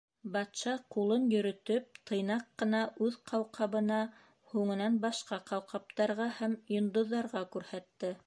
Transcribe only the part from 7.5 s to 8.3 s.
күрһәтте.